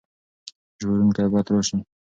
ژغورونکی 0.79 1.23
باید 1.31 1.47
راشي. 1.53 1.77